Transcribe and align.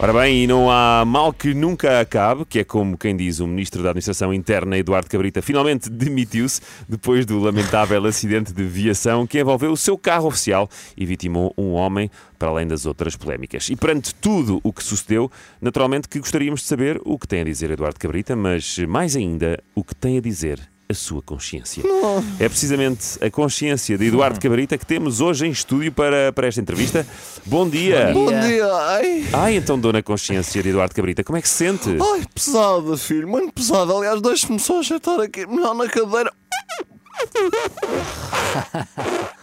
Ora 0.00 0.12
bem, 0.12 0.44
e 0.44 0.46
não 0.46 0.70
há 0.70 1.04
mal 1.04 1.32
que 1.32 1.52
nunca 1.52 1.98
acabe, 1.98 2.44
que 2.44 2.60
é 2.60 2.64
como 2.64 2.96
quem 2.96 3.16
diz 3.16 3.40
o 3.40 3.48
Ministro 3.48 3.82
da 3.82 3.88
Administração 3.88 4.32
Interna, 4.32 4.78
Eduardo 4.78 5.10
Cabrita, 5.10 5.42
finalmente 5.42 5.90
demitiu-se 5.90 6.60
depois 6.88 7.26
do 7.26 7.40
lamentável 7.40 8.06
acidente 8.06 8.52
de 8.52 8.62
viação 8.62 9.26
que 9.26 9.40
envolveu 9.40 9.72
o 9.72 9.76
seu 9.76 9.98
carro 9.98 10.28
oficial 10.28 10.70
e 10.96 11.04
vitimou 11.04 11.52
um 11.58 11.72
homem, 11.72 12.08
para 12.38 12.48
além 12.48 12.68
das 12.68 12.86
outras 12.86 13.16
polémicas. 13.16 13.68
E 13.70 13.74
perante 13.74 14.14
tudo 14.14 14.60
o 14.62 14.72
que 14.72 14.84
sucedeu, 14.84 15.28
naturalmente 15.60 16.08
que 16.08 16.20
gostaríamos 16.20 16.60
de 16.60 16.68
saber 16.68 17.00
o 17.04 17.18
que 17.18 17.26
tem 17.26 17.40
a 17.40 17.44
dizer 17.44 17.68
Eduardo 17.72 17.98
Cabrita, 17.98 18.36
mas 18.36 18.78
mais 18.78 19.16
ainda, 19.16 19.60
o 19.74 19.82
que 19.82 19.96
tem 19.96 20.16
a 20.16 20.20
dizer 20.20 20.60
a 20.90 20.94
sua 20.94 21.20
consciência. 21.20 21.82
É 22.40 22.48
precisamente 22.48 23.22
a 23.22 23.30
consciência 23.30 23.98
de 23.98 24.06
Eduardo 24.06 24.40
Cabrita 24.40 24.78
que 24.78 24.86
temos 24.86 25.20
hoje 25.20 25.46
em 25.46 25.50
estúdio 25.50 25.92
para, 25.92 26.32
para 26.32 26.46
esta 26.46 26.62
entrevista. 26.62 27.06
Bom 27.44 27.68
dia! 27.68 28.10
Bom 28.12 28.26
dia. 28.28 28.66
Ai, 28.72 29.26
Ai, 29.34 29.56
então, 29.56 29.78
dona 29.78 30.02
consciência 30.02 30.62
de 30.62 30.70
Eduardo 30.70 30.94
Cabrita, 30.94 31.22
como 31.22 31.36
é 31.36 31.42
que 31.42 31.48
se 31.48 31.56
sente? 31.56 31.90
ai, 31.90 32.22
pesada, 32.34 32.96
filho, 32.96 33.28
muito 33.28 33.52
pesada. 33.52 33.92
Aliás, 33.92 34.22
deixe-me 34.22 34.58
só 34.58 34.80
ajeitar 34.80 35.20
aqui 35.20 35.46
melhor 35.46 35.74
na 35.74 35.86
cadeira. 35.88 36.32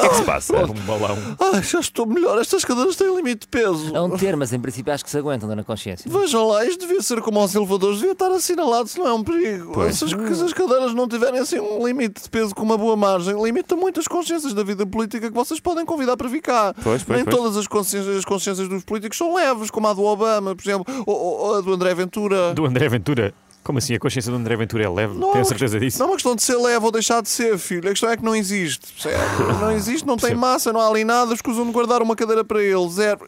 O 0.00 0.02
que 0.02 0.06
é 0.06 0.08
que 0.10 0.16
se 0.16 0.22
passa? 0.24 0.56
Um 0.64 0.74
balão. 0.86 1.16
Ai, 1.52 1.62
já 1.62 1.80
estou 1.80 2.06
melhor. 2.06 2.38
Estas 2.40 2.64
cadeiras 2.64 2.96
têm 2.96 3.14
limite 3.14 3.42
de 3.42 3.48
peso. 3.48 3.94
É 3.94 4.00
um 4.00 4.10
ter, 4.16 4.36
mas 4.36 4.52
em 4.52 4.58
princípio 4.60 4.92
acho 4.92 5.04
que 5.04 5.10
se 5.10 5.18
aguentam, 5.18 5.48
dona 5.48 5.62
Consciência. 5.62 6.10
Vejam 6.10 6.48
lá, 6.48 6.64
isto 6.64 6.80
devia 6.86 7.02
ser 7.02 7.20
como 7.20 7.38
aos 7.38 7.54
elevadores, 7.54 7.96
devia 7.98 8.12
estar 8.12 8.30
assinalado, 8.30 8.88
se 8.88 8.98
não 8.98 9.06
é 9.06 9.12
um 9.12 9.22
perigo. 9.22 9.72
Pois. 9.74 9.96
Se 9.98 10.04
as, 10.04 10.10
se 10.10 10.44
as 10.44 10.52
cadeiras 10.52 10.94
não 10.94 11.06
tiverem 11.06 11.40
assim 11.40 11.58
um 11.58 11.86
limite 11.86 12.22
de 12.22 12.30
peso 12.30 12.54
com 12.54 12.62
uma 12.62 12.78
boa 12.78 12.96
margem, 12.96 13.40
limita 13.42 13.76
muitas 13.76 14.08
consciências 14.08 14.54
da 14.54 14.62
vida 14.62 14.86
política 14.86 15.28
que 15.28 15.34
vocês 15.34 15.60
podem 15.60 15.84
convidar 15.84 16.16
para 16.16 16.28
vir 16.28 16.40
cá. 16.40 16.74
Pois, 16.82 17.02
pois, 17.02 17.16
Nem 17.16 17.24
pois. 17.24 17.36
todas 17.36 17.56
as 17.56 17.66
consciências, 17.66 18.16
as 18.16 18.24
consciências 18.24 18.68
dos 18.68 18.82
políticos 18.84 19.18
são 19.18 19.34
leves, 19.34 19.70
como 19.70 19.86
a 19.88 19.92
do 19.92 20.02
Obama, 20.04 20.54
por 20.56 20.62
exemplo, 20.62 20.94
ou, 21.06 21.14
ou- 21.14 21.38
ou 21.40 21.56
a 21.56 21.60
do 21.60 21.72
André 21.72 21.94
Ventura. 21.94 22.54
Do 22.54 22.64
André 22.66 22.88
Ventura. 22.88 23.34
Como 23.62 23.78
assim? 23.78 23.94
A 23.94 23.98
consciência 23.98 24.30
do 24.30 24.38
André 24.38 24.56
Ventura 24.56 24.84
é 24.84 24.88
leve? 24.88 25.14
Não 25.14 25.28
é 25.28 25.32
Tenho 25.32 25.44
uma 25.44 25.44
certeza 25.44 25.78
disso? 25.78 25.98
Não 25.98 26.06
é 26.06 26.08
uma 26.10 26.16
questão 26.16 26.34
de 26.34 26.42
ser 26.42 26.56
leve 26.56 26.84
ou 26.84 26.90
deixar 26.90 27.22
de 27.22 27.28
ser, 27.28 27.58
filho. 27.58 27.86
A 27.88 27.90
questão 27.90 28.10
é 28.10 28.16
que 28.16 28.24
não 28.24 28.34
existe. 28.34 28.92
percebe? 28.92 29.42
Não 29.60 29.72
existe, 29.72 30.06
não 30.06 30.16
tem 30.16 30.34
massa, 30.34 30.72
não 30.72 30.80
há 30.80 30.88
ali 30.88 31.04
nada. 31.04 31.34
Escusam 31.34 31.66
de 31.66 31.72
guardar 31.72 32.02
uma 32.02 32.16
cadeira 32.16 32.44
para 32.44 32.62
ele. 32.62 32.88
Zero. 32.88 33.20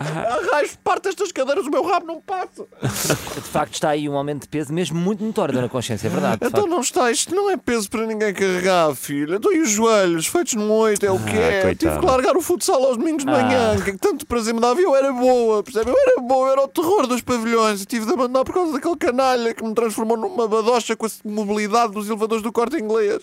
Eu... 0.00 0.50
Arraio 0.50 0.68
parte 0.84 1.08
estas 1.08 1.32
cadeiras, 1.32 1.66
o 1.66 1.70
meu 1.70 1.82
rabo 1.84 2.06
não 2.06 2.20
passa. 2.20 2.66
De 3.34 3.40
facto 3.52 3.74
está 3.74 3.90
aí 3.90 4.08
um 4.08 4.16
aumento 4.16 4.42
de 4.42 4.48
peso 4.48 4.72
mesmo 4.72 4.98
muito 4.98 5.24
notório, 5.24 5.54
dona 5.54 5.68
Consciência, 5.68 6.06
é 6.06 6.10
verdade. 6.10 6.38
de 6.40 6.46
Então 6.46 6.60
facto. 6.62 6.70
não 6.70 6.80
está, 6.80 7.10
isto 7.10 7.34
não 7.34 7.50
é 7.50 7.56
peso 7.56 7.88
para 7.90 8.06
ninguém 8.06 8.32
carregar, 8.34 8.94
filho. 8.94 9.34
Então 9.36 9.52
e 9.52 9.60
os 9.60 9.70
joelhos, 9.70 10.26
feitos 10.26 10.54
num 10.54 10.70
oito, 10.72 11.04
é 11.04 11.10
o 11.10 11.18
que 11.18 11.30
Ah, 11.36 11.40
é. 11.52 11.62
coitado. 11.62 11.76
Tive 11.94 11.98
que 12.00 12.06
largar 12.06 12.36
o 12.36 12.40
futsal 12.42 12.84
aos 12.84 12.96
domingos 12.96 13.24
de 13.24 13.30
manhã, 13.30 13.76
que 13.82 13.92
tanto 13.96 14.26
prazer 14.26 14.54
me 14.54 14.60
dava. 14.60 14.80
E 14.80 14.84
eu 14.84 14.94
era 14.94 15.12
boa, 15.12 15.62
percebe? 15.62 15.90
Eu 15.90 15.96
era 15.96 16.20
boa, 16.20 16.48
eu 16.48 16.52
era 16.52 16.62
o 16.64 16.68
terror 16.68 17.06
dos 17.06 17.20
pavilhões. 17.22 17.82
E 17.82 17.86
tive 17.86 18.06
de 18.06 18.12
abandonar 18.12 18.44
por 18.44 18.54
causa 18.54 18.72
daquele 18.72 18.96
canalha 18.96 19.54
que 19.54 19.64
me 19.64 19.74
transformou 19.74 20.16
numa 20.16 20.46
badocha 20.46 20.94
com 20.96 21.06
a 21.06 21.08
mobilidade 21.24 21.92
dos 21.92 22.06
elevadores 22.08 22.42
do 22.42 22.52
corte 22.52 22.76
inglês. 22.76 23.22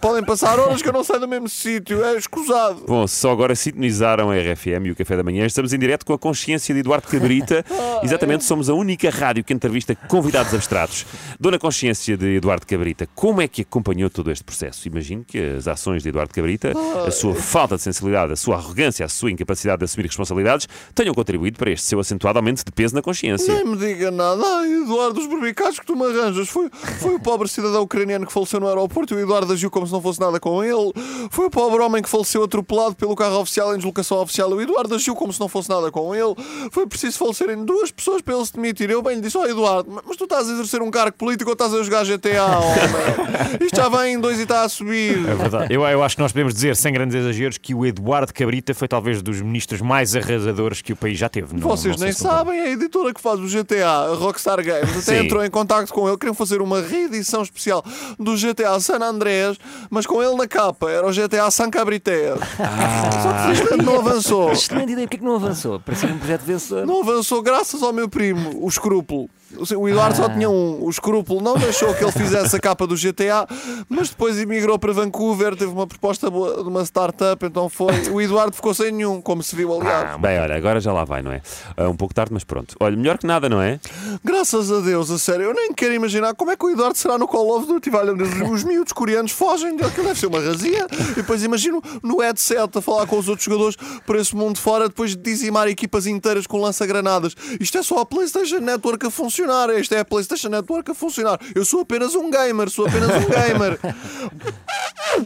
Podem 0.00 0.24
passar 0.24 0.58
horas 0.58 0.80
que 0.80 0.88
eu 0.88 0.92
não 0.92 1.02
saio 1.04 1.20
do 1.20 1.28
mesmo 1.28 1.48
sítio, 1.48 2.04
é 2.04 2.16
escusado. 2.16 2.84
Bom, 2.86 3.06
só 3.06 3.30
agora 3.32 3.54
sintonizaram 3.54 4.30
a 4.30 4.34
RFM 4.36 4.86
e 4.86 4.90
o 4.92 4.96
Café 4.96 5.16
da 5.16 5.22
Manhã. 5.22 5.44
Estamos 5.46 5.72
em 5.72 5.78
direto 5.78 6.05
com 6.06 6.12
a 6.12 6.18
consciência 6.18 6.72
de 6.72 6.80
Eduardo 6.80 7.08
Cabrita. 7.08 7.64
Exatamente, 8.02 8.44
somos 8.44 8.70
a 8.70 8.74
única 8.74 9.10
rádio 9.10 9.42
que 9.42 9.52
entrevista 9.52 9.94
convidados 9.94 10.54
abstratos. 10.54 11.04
Dona 11.38 11.58
consciência 11.58 12.16
de 12.16 12.36
Eduardo 12.36 12.64
Cabrita, 12.64 13.08
como 13.14 13.42
é 13.42 13.48
que 13.48 13.62
acompanhou 13.62 14.08
todo 14.08 14.30
este 14.30 14.44
processo? 14.44 14.86
Imagino 14.86 15.24
que 15.24 15.38
as 15.38 15.66
ações 15.66 16.04
de 16.04 16.08
Eduardo 16.08 16.32
Cabrita, 16.32 16.72
a 17.06 17.10
sua 17.10 17.34
falta 17.34 17.76
de 17.76 17.82
sensibilidade, 17.82 18.32
a 18.32 18.36
sua 18.36 18.56
arrogância, 18.56 19.04
a 19.04 19.08
sua 19.08 19.32
incapacidade 19.32 19.80
de 19.80 19.84
assumir 19.84 20.06
responsabilidades, 20.06 20.68
tenham 20.94 21.12
contribuído 21.12 21.58
para 21.58 21.70
este 21.70 21.86
seu 21.86 21.98
acentuado 21.98 22.38
aumento 22.38 22.64
de 22.64 22.70
peso 22.70 22.94
na 22.94 23.02
consciência. 23.02 23.52
Nem 23.52 23.64
me 23.64 23.76
diga 23.76 24.10
nada. 24.12 24.40
Ai, 24.58 24.72
Eduardo, 24.82 25.20
os 25.20 25.26
barbicados 25.26 25.80
que 25.80 25.86
tu 25.86 25.96
me 25.96 26.06
arranjas. 26.06 26.48
Foi, 26.48 26.70
foi 27.00 27.14
o 27.16 27.20
pobre 27.20 27.48
cidadão 27.48 27.82
ucraniano 27.82 28.26
que 28.26 28.32
faleceu 28.32 28.60
no 28.60 28.68
aeroporto 28.68 29.12
e 29.12 29.16
o 29.16 29.20
Eduardo 29.20 29.52
agiu 29.52 29.70
como 29.70 29.86
se 29.86 29.92
não 29.92 30.00
fosse 30.00 30.20
nada 30.20 30.38
com 30.38 30.62
ele. 30.62 30.92
Foi 31.30 31.46
o 31.46 31.50
pobre 31.50 31.82
homem 31.82 32.00
que 32.00 32.08
faleceu 32.08 32.44
atropelado 32.44 32.94
pelo 32.94 33.16
carro 33.16 33.40
oficial 33.40 33.74
em 33.74 33.76
deslocação 33.76 34.18
oficial 34.18 34.50
e 34.50 34.54
o 34.54 34.60
Eduardo 34.60 34.94
agiu 34.94 35.16
como 35.16 35.32
se 35.32 35.40
não 35.40 35.48
fosse 35.48 35.68
nada 35.68 35.90
com 35.90 35.95
ele. 36.14 36.34
Foi 36.70 36.86
preciso 36.86 37.18
falecerem 37.18 37.64
duas 37.64 37.90
pessoas 37.90 38.22
para 38.22 38.34
ele 38.34 38.44
se 38.46 38.52
demitir. 38.54 38.90
Eu 38.90 39.02
bem 39.02 39.16
lhe 39.16 39.20
disse: 39.22 39.36
Ó 39.38 39.46
Eduardo, 39.46 40.02
mas 40.06 40.16
tu 40.16 40.24
estás 40.24 40.48
a 40.48 40.52
exercer 40.52 40.82
um 40.82 40.90
cargo 40.90 41.16
político 41.16 41.50
ou 41.50 41.52
estás 41.54 41.72
a 41.74 41.82
jogar 41.82 42.04
GTA, 42.04 42.44
homem? 42.58 43.66
Isto 43.66 43.76
já 43.76 43.88
vem 43.88 44.14
em 44.14 44.20
dois 44.20 44.38
e 44.38 44.42
está 44.42 44.62
a 44.62 44.68
subir. 44.68 45.18
É 45.28 45.34
verdade. 45.34 45.72
Eu, 45.74 45.82
eu 45.84 46.02
acho 46.02 46.16
que 46.16 46.22
nós 46.22 46.32
podemos 46.32 46.54
dizer, 46.54 46.76
sem 46.76 46.92
grandes 46.92 47.14
exageros, 47.16 47.58
que 47.58 47.74
o 47.74 47.84
Eduardo 47.86 48.32
Cabrita 48.32 48.74
foi 48.74 48.88
talvez 48.88 49.22
dos 49.22 49.40
ministros 49.40 49.80
mais 49.80 50.14
arrasadores 50.16 50.82
que 50.82 50.92
o 50.92 50.96
país 50.96 51.18
já 51.18 51.28
teve. 51.28 51.54
Não- 51.54 51.60
Vocês 51.68 51.96
não 51.96 52.04
nem 52.04 52.12
sabem, 52.12 52.58
é 52.58 52.62
a 52.64 52.70
editora 52.70 53.12
que 53.14 53.20
faz 53.20 53.40
o 53.40 53.46
GTA, 53.46 53.86
a 53.88 54.14
Rockstar 54.14 54.62
Games, 54.64 54.90
até 54.90 55.18
Sim. 55.20 55.24
entrou 55.26 55.44
em 55.44 55.50
contacto 55.50 55.92
com 55.92 56.06
ele, 56.08 56.16
queriam 56.16 56.34
fazer 56.34 56.60
uma 56.60 56.80
reedição 56.80 57.42
especial 57.42 57.84
do 58.18 58.34
GTA 58.36 58.78
San 58.80 58.98
Andrés, 58.98 59.56
mas 59.90 60.06
com 60.06 60.22
ele 60.22 60.34
na 60.36 60.46
capa, 60.46 60.90
era 60.90 61.06
o 61.06 61.12
GTA 61.12 61.50
San 61.50 61.70
Cabrité. 61.70 62.34
Só 62.36 63.32
que 63.32 63.42
felizmente 63.56 63.84
não 63.84 63.98
avançou. 63.98 64.52
Excelente 64.52 64.92
ideia, 64.92 65.06
porque 65.06 65.16
é 65.16 65.18
que 65.20 65.24
não 65.24 65.36
avançou? 65.36 65.80
Parecia 65.86 66.08
um 66.08 66.18
projeto 66.18 66.42
vencedor. 66.42 66.84
Não 66.84 67.00
avançou 67.00 67.40
graças 67.40 67.80
ao 67.80 67.92
meu 67.92 68.08
primo, 68.08 68.60
o 68.60 68.68
Escrúpulo. 68.68 69.30
O 69.76 69.88
Eduardo 69.88 70.16
só 70.16 70.28
tinha 70.28 70.50
um. 70.50 70.84
O 70.84 70.90
Escrúpulo 70.90 71.40
não 71.40 71.56
deixou 71.56 71.94
que 71.94 72.02
ele 72.02 72.10
fizesse 72.10 72.56
a 72.56 72.58
capa 72.58 72.84
do 72.84 72.96
GTA, 72.96 73.46
mas 73.88 74.08
depois 74.08 74.36
emigrou 74.38 74.76
para 74.76 74.92
Vancouver, 74.92 75.54
teve 75.54 75.70
uma 75.70 75.86
proposta 75.86 76.28
boa 76.28 76.64
de 76.64 76.68
uma 76.68 76.82
startup, 76.84 77.46
então 77.46 77.68
foi. 77.68 78.08
O 78.10 78.20
Eduardo 78.20 78.56
ficou 78.56 78.74
sem 78.74 78.90
nenhum, 78.90 79.20
como 79.20 79.44
se 79.44 79.54
viu, 79.54 79.72
aliás. 79.72 80.20
Bem, 80.20 80.40
olha, 80.40 80.56
agora 80.56 80.80
já 80.80 80.92
lá 80.92 81.04
vai, 81.04 81.22
não 81.22 81.30
é? 81.30 81.40
Ah, 81.76 81.88
um 81.88 81.96
pouco 81.96 82.12
tarde, 82.12 82.32
mas 82.32 82.42
pronto. 82.42 82.74
Olha, 82.80 82.96
melhor 82.96 83.18
que 83.18 83.26
nada, 83.26 83.48
não 83.48 83.62
é? 83.62 83.78
Graças 84.24 84.72
a 84.72 84.80
Deus, 84.80 85.10
a 85.12 85.18
sério, 85.18 85.44
eu 85.44 85.54
nem 85.54 85.72
quero 85.72 85.94
imaginar 85.94 86.34
como 86.34 86.50
é 86.50 86.56
que 86.56 86.66
o 86.66 86.70
Eduardo 86.70 86.98
será 86.98 87.16
no 87.16 87.28
Call 87.28 87.56
of 87.56 87.66
Duty. 87.68 87.88
Valha 87.88 88.12
os 88.50 88.64
miúdos 88.64 88.92
coreanos 88.92 89.30
fogem, 89.30 89.76
aquilo 89.80 90.08
deve 90.08 90.18
ser 90.18 90.26
uma 90.26 90.40
razia. 90.40 90.86
E 91.12 91.14
depois 91.14 91.44
imagino 91.44 91.80
no 92.02 92.20
headset 92.20 92.76
a 92.76 92.80
falar 92.80 93.06
com 93.06 93.16
os 93.16 93.28
outros 93.28 93.44
jogadores 93.44 93.76
por 94.04 94.16
esse 94.16 94.34
mundo 94.34 94.58
fora, 94.58 94.88
depois 94.88 95.10
de 95.10 95.22
dizimar 95.22 95.68
equipas 95.68 96.06
inteiras 96.06 96.48
com 96.48 96.60
lança-granadas. 96.60 97.36
Isto 97.60 97.78
é 97.78 97.82
só 97.84 98.00
a 98.00 98.06
PlayStation 98.06 98.58
Network 98.58 99.06
a 99.06 99.10
funcionar. 99.10 99.35
Esta 99.78 99.96
é 99.96 100.00
a 100.00 100.04
PlayStation 100.04 100.48
Network 100.48 100.90
a 100.90 100.94
funcionar. 100.94 101.38
Eu 101.54 101.64
sou 101.64 101.80
apenas 101.80 102.14
um 102.14 102.30
gamer, 102.30 102.70
sou 102.70 102.86
apenas 102.86 103.10
um 103.10 103.28
gamer. 103.28 103.78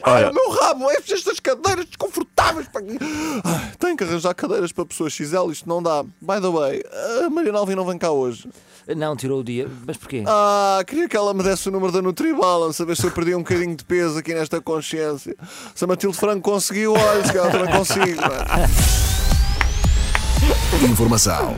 Ai, 0.05 0.31
o 0.31 0.35
meu 0.35 0.51
rabo, 0.51 0.91
é 0.91 0.97
estas 0.97 1.41
cadeiras 1.41 1.87
desconfortáveis. 1.87 2.69
Ai, 2.75 3.73
Tenho 3.79 3.97
que 3.97 4.05
arranjar 4.05 4.35
cadeiras 4.35 4.73
para 4.73 4.87
pessoas 4.87 5.13
XL, 5.13 5.51
isto 5.51 5.69
não 5.69 5.83
dá. 5.83 6.03
By 6.21 6.41
the 6.41 6.49
way, 6.49 6.83
a 7.25 7.31
Mariana 7.31 7.59
Alvim 7.59 7.75
não 7.75 7.85
vem 7.85 7.99
cá 7.99 8.11
hoje. 8.11 8.49
Não, 8.97 9.15
tirou 9.17 9.41
o 9.41 9.45
dia. 9.45 9.69
Mas 9.87 9.97
porquê? 9.97 10.25
Ah, 10.27 10.83
queria 10.87 11.09
que 11.09 11.17
ela 11.17 11.33
me 11.35 11.43
desse 11.43 11.69
o 11.69 11.73
número 11.73 11.93
da 11.93 12.03
Nutribalance, 12.03 12.81
a 12.83 12.85
ver 12.85 12.97
se 12.97 13.05
eu 13.05 13.11
perdi 13.11 13.35
um 13.35 13.39
bocadinho 13.39 13.77
de 13.77 13.85
peso 13.85 14.19
aqui 14.19 14.35
nesta 14.35 14.61
consciência. 14.61 15.37
Se 15.75 15.85
a 15.85 15.87
Matilde 15.87 16.17
Franco 16.17 16.43
conseguiu, 16.51 16.93
olha, 16.93 17.25
se 17.25 17.33
calhar 17.33 17.53
também 17.53 17.73
consigo. 17.77 18.21
não 18.21 18.27
é? 18.35 19.01
Informação 20.83 21.57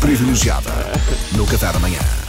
privilegiada 0.00 0.70
no 1.32 1.46
Café 1.46 1.72
da 1.72 1.78
Manhã. 1.78 2.21